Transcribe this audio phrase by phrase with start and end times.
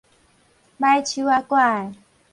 [0.03, 0.03] 䆀
[1.05, 1.93] 手仔枴